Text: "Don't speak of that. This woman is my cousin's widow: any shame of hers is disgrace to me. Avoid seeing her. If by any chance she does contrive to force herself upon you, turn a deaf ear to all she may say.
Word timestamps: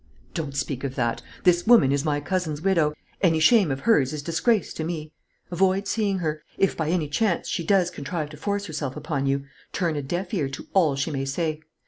"Don't 0.33 0.55
speak 0.57 0.83
of 0.83 0.95
that. 0.95 1.21
This 1.43 1.67
woman 1.67 1.91
is 1.91 2.03
my 2.03 2.19
cousin's 2.19 2.59
widow: 2.59 2.95
any 3.21 3.39
shame 3.39 3.69
of 3.69 3.81
hers 3.81 4.13
is 4.13 4.23
disgrace 4.23 4.73
to 4.73 4.83
me. 4.83 5.11
Avoid 5.51 5.87
seeing 5.87 6.17
her. 6.17 6.41
If 6.57 6.75
by 6.75 6.89
any 6.89 7.07
chance 7.07 7.47
she 7.47 7.63
does 7.63 7.91
contrive 7.91 8.31
to 8.31 8.37
force 8.37 8.65
herself 8.65 8.95
upon 8.97 9.27
you, 9.27 9.43
turn 9.73 9.95
a 9.95 10.01
deaf 10.01 10.33
ear 10.33 10.49
to 10.49 10.65
all 10.73 10.95
she 10.95 11.11
may 11.11 11.25
say. 11.25 11.59